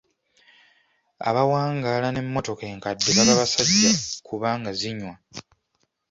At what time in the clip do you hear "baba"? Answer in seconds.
3.17-3.39